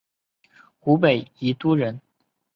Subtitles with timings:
[0.79, 2.01] 湖北宜都人。